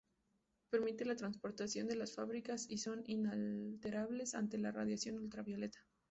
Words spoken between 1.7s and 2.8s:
de las fábricas y